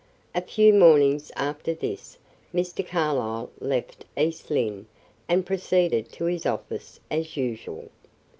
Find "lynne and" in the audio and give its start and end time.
4.49-5.45